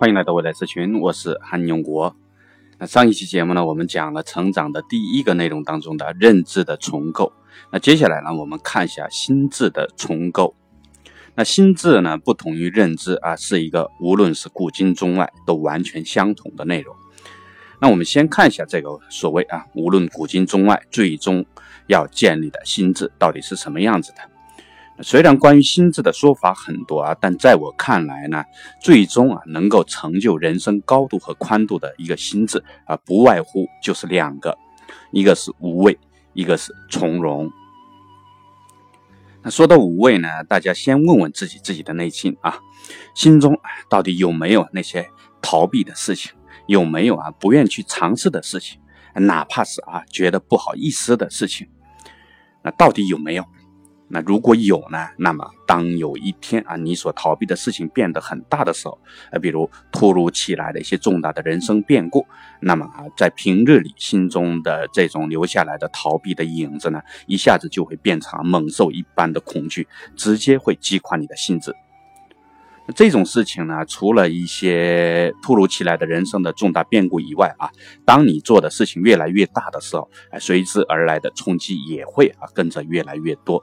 [0.00, 2.14] 欢迎来到未来社群，我是韩永国。
[2.78, 7.32] 那上一期节目呢，我们讲了成长的第一个内容当中的认知的重构。
[7.72, 10.54] 那接下来呢，我们看一下心智的重构。
[11.34, 16.94] 那心智呢，不同于认知啊，是一个无论是古今中外都完全相同的内容。
[17.80, 21.44] 那我们先看一下这个所谓啊，无论古今中外，最终
[21.88, 24.18] 要建立的心智到底是什么样子的。
[25.00, 28.42] 虽然关于心智的说法很多啊，但在我看来呢，
[28.82, 34.58] 最终啊能够成就人生高度和宽度的一个心智啊，不外乎就是两个，
[35.12, 35.96] 一个是无畏，
[36.32, 37.48] 一个是从容。
[39.42, 42.58] 那说到无畏呢，大家先问问自己自己的内心啊，
[43.14, 43.56] 心中
[43.88, 45.08] 到底有没有那些
[45.40, 46.32] 逃避的事情，
[46.66, 48.80] 有没有啊不愿去尝试的事情，
[49.14, 51.68] 哪怕是啊觉得不好意思的事情，
[52.62, 53.44] 那到底有没有？
[54.10, 55.06] 那如果有呢？
[55.18, 58.98] 那么当有一天啊，你所逃避的事情变得很大的时候，
[59.30, 62.26] 呃，比如突如其来的一些重大的人生变故，
[62.60, 71.74] 那么啊，在平日里心中的这种留下来的逃避的影子呢，一下子就会变成猛兽一般的恐惧，直接会击垮你的心智。
[72.96, 77.68] 这种事情呢，除了一些突如其来的人生的重大变故以外啊，
[78.06, 83.62] 当你做的事情越来越大的时候，哎，随之而来的冲击也会啊跟着越来越多。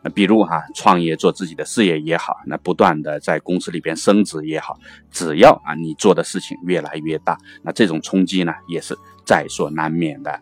[0.00, 4.78] 那比如哈，创业做自己的事业也好，那不断的在公司里边升职也好，
[5.10, 10.40] 只要啊你做的事情越来越大，那这种冲击呢也是在所难免的。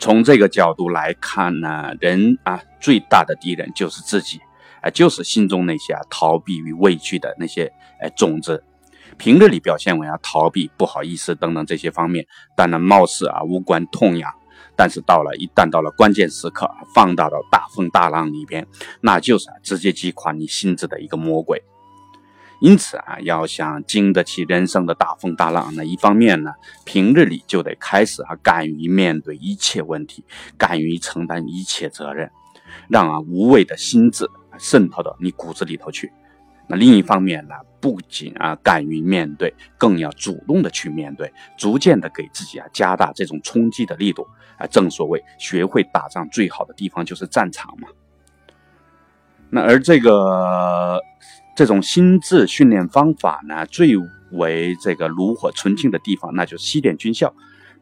[0.00, 4.40] 从这个角度来看呢，人啊最大的敌人就是自己，
[4.80, 8.64] 啊就是心中那些啊逃避与畏惧的那些哎种子，
[9.18, 14.32] 平日里表现为啊逃避、不好意思等等这些方面，当然貌似啊无关痛痒。
[14.76, 18.66] 但是到了一旦到了关键时刻，放大到大风大浪里边，
[19.00, 21.62] 那就是直接击垮你心智的一个魔鬼。
[22.60, 26.52] 因此啊，要想经得起人生的大风大浪，那一方面呢，
[26.84, 30.24] 平日里就得开始啊，敢于面对一切问题，
[30.56, 32.30] 敢于承担一切责任，
[32.88, 36.12] 让啊无畏的心智渗透到你骨子里头去。
[36.76, 44.66] 另一方面呢，不仅啊敢于面对，更要主动的去面对，逐渐的给自己啊加大这种冲击的力度啊。
[44.66, 47.88] 正所谓，学会打仗最好的地方就是战场嘛。
[49.50, 51.00] 那而这个
[51.54, 53.96] 这种心智训练方法呢，最
[54.30, 57.34] 为这个炉火纯青的地方，那就是西点军校。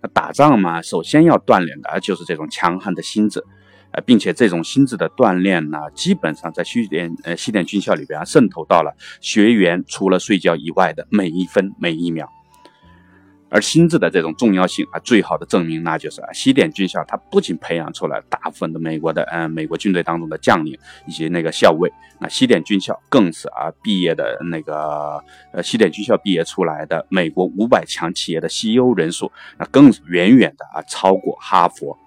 [0.03, 3.45] 那打仗嘛，首先要锻炼的就是这种强悍的心智。
[3.93, 12.29] 呃，并且这种心智的锻炼呢，基本上在西点呃西点军校里边渗透到了学员除了睡觉以外的每一分每一秒。
[13.53, 25.21] 而心智的这种重要性啊，最好的证明那就是西点军校，它不仅培养出了大部分的美国的嗯美国军队当中的将领以及那个校尉，那西点军校更是啊毕业的那个
[25.53, 31.99] 呃西点军校毕业出来的美国五百强企业的 CEO 人数，那更远远的啊超过哈佛。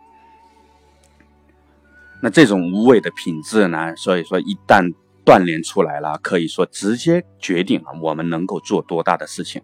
[2.24, 3.94] 那这种无畏的品质呢？
[3.98, 4.94] 所以说，一旦
[5.26, 9.62] 锻炼出来了，可以说直接决定了，我们能够做多大的事情。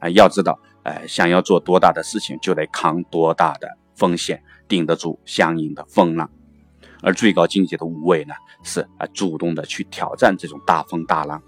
[0.00, 6.30] 啊，要知道，哎，想要做多大的事情，就得扛多大的风险，顶得住相应的风浪。
[7.02, 8.32] 而最高境界的无畏呢，
[8.62, 11.42] 是啊，主动的去挑战这种大风大浪。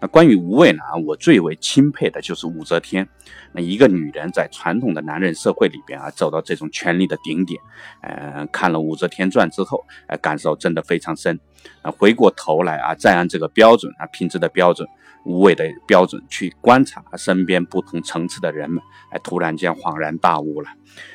[0.00, 0.80] 那关于无畏呢？
[1.06, 3.06] 我最为钦佩的就是武则天。
[3.52, 7.60] 那一个女人在传统的男人社会里边啊，走到这种权力的顶点，
[8.02, 11.38] 呃，看了《武则天传》之后，呃，感受真的非常深。
[11.84, 14.88] 那回过头来啊，再按这个标准啊，品质的标准、
[15.26, 20.70] 无畏的标准去观察身边不同层次的人们，哎，突然间恍然大悟了。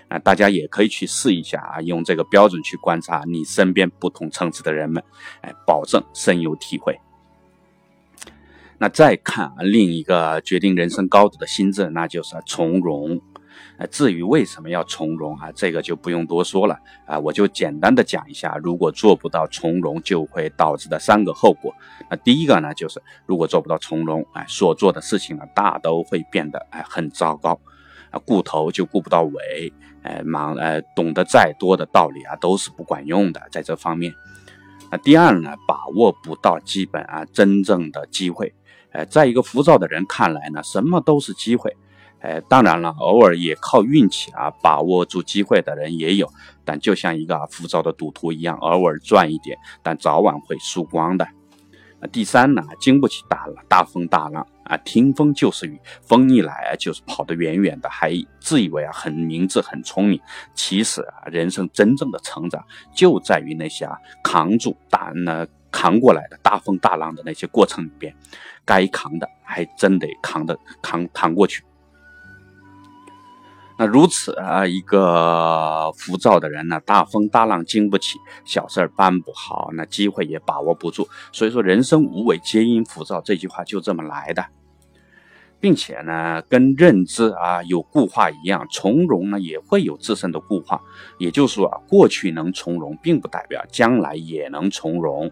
[0.09, 5.03] 那，大家也可以去试一下啊，用这个标准去观察你身边不同层次的人们，
[5.41, 6.99] 哎，保证深有体会。
[8.77, 13.21] 那再看啊，另一个决定人生高度的心智，那就是从容。
[13.77, 21.73] 呃，至于为什么要从容啊，这个就不用多说了啊，我就简单的讲一下，如果做不到从容，就会导致的三个后果。
[22.09, 27.59] 那第一个呢，就是如果做不到从容，哎，所做的事情呢，大都会变得哎很糟糕，
[28.11, 29.73] 啊，顾头就顾不到尾，
[30.03, 34.13] 哎，忙，呃，懂得再多的道理啊，都是不管用的，在这方面。
[34.89, 38.53] 那第二呢，把握不到基本啊真正的机会。
[38.95, 41.75] 呃，在一个浮躁的人看来呢，什么都是机会。
[42.21, 46.31] 呃，当然了，偶尔也靠运气啊，把握住机会的人也有。
[46.63, 51.27] 但就像一个浮躁的赌徒一样，偶尔赚一点，但早晚会输光的。
[51.99, 60.17] 那第三呢，经不起大浪大风大浪啊，听风就是雨，风一来就是跑得远远的，还自以为啊很明智很聪明。
[60.53, 62.63] 其实啊，人生真正的成长
[62.93, 65.45] 就在于那些啊扛住大那。
[65.75, 68.15] 扛过来的大风大浪的那些过程里边，
[68.63, 71.61] 该扛的还真得扛的扛扛过去。
[73.77, 81.05] 那如此啊，一个浮躁的人呢，大风大浪经不起，小事儿办不好，那机会也把握不住。
[81.33, 84.45] 所以说，人生无为皆因浮躁这句话就这么来的，
[85.59, 90.79] 并且呢，跟认知啊有固化一样，从容呢也会有自身的固化。
[91.19, 95.29] 也就是说啊，过去能从容，并不代表将来也能从容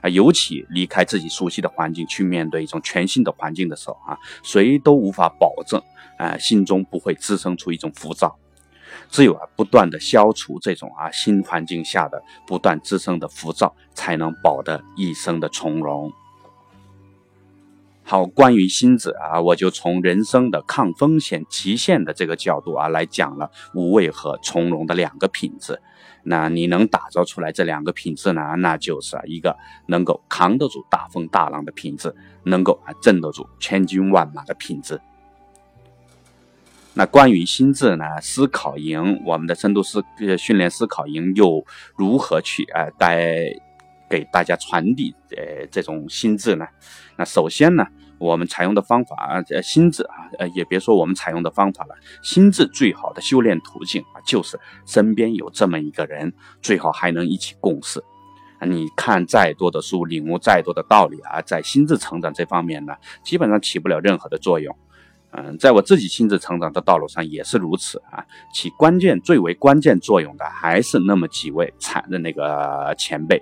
[0.00, 0.08] 啊。
[0.08, 5.82] 尤其离开自己熟悉的环境，去面对一种全新的环境的时候啊，谁都无法保证。
[6.18, 8.36] 啊，心中不会滋生出一种浮躁，
[9.08, 16.12] 只有啊不断的消除这种啊新环境下的不断滋生的浮躁，才能保得一生的从容。
[18.02, 25.80] 好，关于心智啊，我就从人生的抗风险极限的这个角度啊来讲了无畏和从容的两个品质。
[26.22, 28.54] 那你能打造出来这两个品质呢？
[28.58, 29.56] 那就是啊一个
[29.86, 35.00] 能够扛得住大风大浪的品质，能够啊镇得住千军万马的品质。
[36.94, 38.04] 那关于心智呢？
[38.20, 40.04] 思考营，我们的深度思
[40.36, 43.44] 训练思考营又如何去呃带
[44.10, 46.66] 给大家传递呃这种心智呢？
[47.16, 47.86] 那首先呢，
[48.18, 58.02] 我们采用的方法啊心智啊呃也别说我们采用的方法了，心智最好的修炼途径啊就是身边有这么一个人，最好还能一起共事。
[58.66, 62.92] 你看再多的书，领悟再多的道理啊，在心智成长这方面呢，
[63.22, 64.76] 基本上起不了任何的作用。
[65.30, 68.24] 嗯，在我自己亲自成长的道路上也是如此啊。
[68.52, 73.40] 起关键、最为关键作用的还是那么几位惨的那个前辈。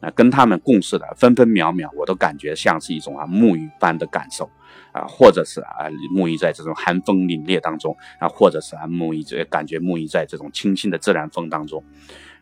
[0.00, 4.48] 那跟他们共事的分分秒秒，我都感觉像是一种啊沐浴般的感受
[4.92, 11.82] 啊，或者是啊沐浴在这种寒风凛冽当中啊，或者是啊沐浴这感觉沐浴在这种清新的自然风当中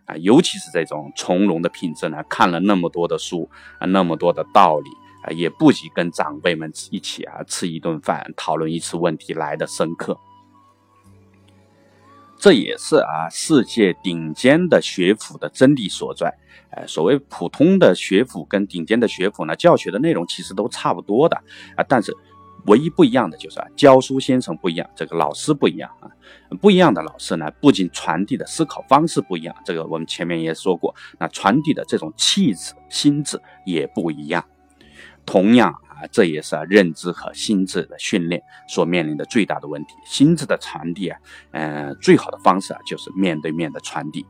[0.05, 0.17] 啊。
[0.17, 3.49] 尤其是这种从容的品质呢，看了那么多的书
[3.79, 4.91] 啊，那么多的道理。
[5.23, 10.17] 啊，也不及跟长辈们一起啊吃一顿饭，讨论一次问题来的深刻。
[12.47, 16.33] 这也是啊世界顶尖的学府的真谛所在。
[16.71, 21.37] 呃，所谓普通的学府跟顶尖的学府呢，教学的内容其实都差不多的
[21.75, 22.15] 啊，但是
[22.67, 26.09] 唯一不一样的就是啊，教书先生不一样，这个老师不一样啊。
[26.61, 34.45] 不一样的老师呢，不仅传递的思考方式不一样，这个我们前面也说过，那传递的这种气质、心智也不一样。
[35.25, 39.95] 同样啊，这也是啊认知和心智的训练所面临的最大的问题。
[40.05, 41.19] 心智的传递啊，
[41.53, 44.25] 嗯，最好的方式啊就是面对面的传递。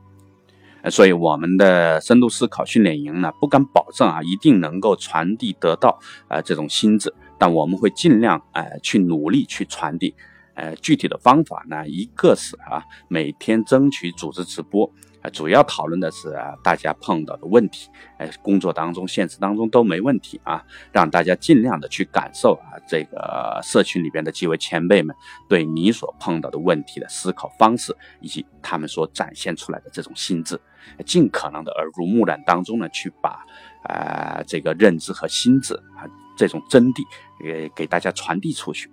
[0.89, 5.99] 所以我们的深度思考训练营呢，不敢保证啊一定能够传递得到
[6.29, 10.15] 啊这种心智，但我们会尽量呃去努力去传递。
[10.53, 14.89] 呃，具体的方法呢，一个是啊每天争取组织直播。
[15.31, 25.15] 主要讨论的是，大家碰到的问题，哎，工作当中、现实当中都没问题啊，让大家尽量的去感受啊，这个社群里边的几位前辈们
[25.49, 30.59] 对你所碰到的问题的思考方式，以及他们所展现出来的这种心智，
[31.05, 33.45] 尽可能的耳濡目染当中呢，去把
[33.83, 36.05] 啊这个认知和心智啊
[36.37, 37.03] 这种真谛，
[37.43, 38.91] 呃，给大家传递出去，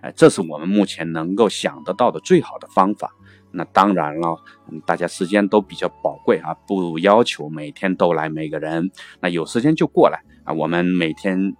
[0.00, 3.10] 哎，这是我们目前能够想得到的最好的方法。
[3.52, 4.36] 那当然了，
[4.86, 8.90] 大家时间都比较宝贵啊，不要求每天都来每个人，
[9.20, 10.52] 那有时间就过来啊。
[10.52, 11.54] 我们每天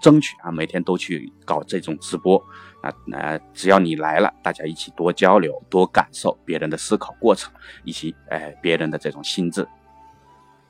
[0.00, 2.36] 争取啊，每天都去搞这种直播
[2.82, 2.92] 啊。
[3.06, 7.52] 那只要你来了，大家一起多交流，多感受别人的思考过程，
[7.84, 9.66] 以及哎别人的这种心智。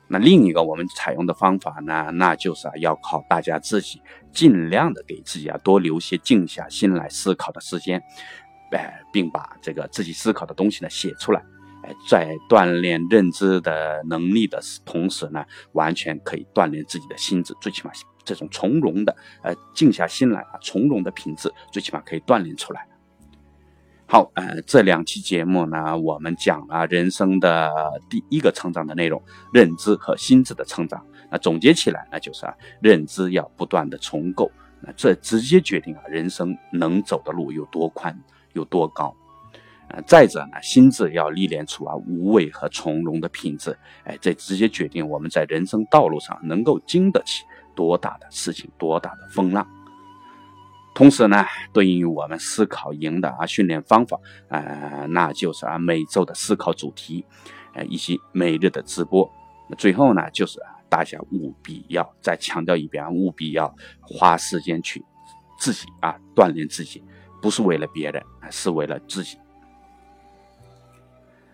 [0.09, 8.01] 那另一个我们采用的方法呢，那就是要靠大家自己尽量的给自己啊多留些静下心来思考的时间。
[8.71, 11.41] 哎，并把这个自己思考的东西呢写出来，
[11.83, 17.91] 哎，在锻炼认知的能力的同时呢，完全可以锻炼自己的心智，最起码
[18.23, 22.87] 这种从容的，呃，静下心来啊，从容的品质，最起码可以锻炼出来。
[24.09, 27.69] 好，呃，这两期节目呢，我们讲了人生的
[28.09, 29.21] 第一个成长的内容，
[29.53, 31.05] 认知和心智的成长。
[31.29, 34.49] 那总结起来，那就是啊，认知要不断的重构，
[34.81, 38.17] 那这直接决定啊，人生能走的路有多宽。
[38.57, 39.15] 有多高？
[39.89, 49.65] 呃，再者呢，心智要历练出啊无畏和从容的品质，哎，这直接决定我们在人生道路上能够经得起多大的事情、多大的风浪。
[50.93, 57.23] 同时呢，对于我们思考营的啊训练方法，呃，那就是啊每周的思考主题，
[57.73, 59.31] 呃，以及每日的直播。
[59.77, 60.59] 最后呢，就是
[60.89, 65.01] 大家务必要再强调一遍，务必要花时间去
[65.57, 67.01] 自己啊锻炼自己。
[67.47, 69.37] 不是为了别人，是为了自己。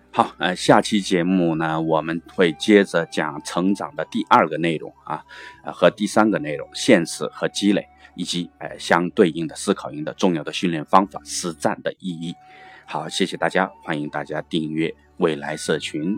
[0.09, 5.23] 好，呃，下期节目呢，我们会接着讲成长的第二个内容啊，
[5.63, 12.33] 呃，和第三个内容，现实和积累，以及呃相对应的思考营的重要的训练方法、实战的意义。
[12.87, 16.17] 好，谢谢大家，欢迎大家订阅未来社群。